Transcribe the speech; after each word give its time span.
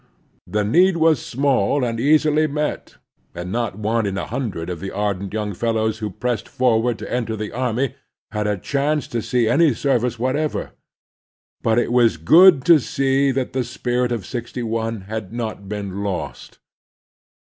The 0.47 0.63
need 0.63 0.97
was 0.97 1.23
small 1.23 1.83
and 1.83 1.99
easily 1.99 2.47
met, 2.47 2.95
and 3.35 3.51
not 3.51 3.77
one 3.77 4.07
in 4.07 4.17
a 4.17 4.25
hundred 4.25 4.67
of 4.67 4.79
the 4.79 4.89
ardent 4.89 5.31
young 5.31 5.53
fellows 5.53 5.99
who 5.99 6.09
pressed 6.09 6.49
forward 6.49 6.97
to 6.97 7.13
enter 7.13 7.35
the 7.35 7.51
army 7.51 7.93
had 8.31 8.47
a 8.47 8.57
chance 8.57 9.07
to 9.09 9.21
see 9.21 9.47
any 9.47 9.75
service 9.75 10.17
whatever. 10.17 10.71
But 11.61 11.77
it 11.77 11.91
was 11.91 12.17
good 12.17 12.65
to 12.65 12.79
see 12.79 13.29
that 13.29 13.53
the 13.53 13.63
spirit 13.63 14.11
of 14.11 14.23
*6i 14.23 15.05
had 15.05 15.31
not 15.31 15.69
been 15.69 16.01
lost. 16.03 16.57